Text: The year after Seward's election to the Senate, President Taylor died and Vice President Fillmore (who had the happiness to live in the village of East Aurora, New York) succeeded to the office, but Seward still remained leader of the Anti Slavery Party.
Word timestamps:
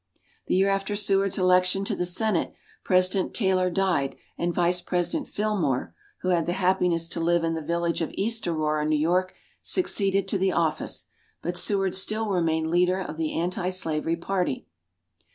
The 0.47 0.55
year 0.55 0.67
after 0.67 0.95
Seward's 0.95 1.37
election 1.37 1.85
to 1.85 1.95
the 1.95 2.07
Senate, 2.07 2.55
President 2.83 3.35
Taylor 3.35 3.69
died 3.69 4.15
and 4.35 4.51
Vice 4.51 4.81
President 4.81 5.27
Fillmore 5.27 5.93
(who 6.21 6.29
had 6.29 6.47
the 6.47 6.53
happiness 6.53 7.07
to 7.09 7.19
live 7.19 7.43
in 7.43 7.53
the 7.53 7.61
village 7.61 8.01
of 8.01 8.09
East 8.15 8.47
Aurora, 8.47 8.83
New 8.87 8.97
York) 8.97 9.35
succeeded 9.61 10.27
to 10.29 10.39
the 10.39 10.53
office, 10.53 11.05
but 11.43 11.55
Seward 11.55 11.93
still 11.93 12.29
remained 12.29 12.71
leader 12.71 12.99
of 12.99 13.17
the 13.17 13.37
Anti 13.37 13.69
Slavery 13.69 14.15
Party. 14.17 14.65